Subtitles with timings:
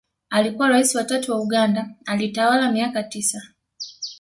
[0.29, 3.41] Alikua raisi wa tatu wa Uganda alitawala miaka tisa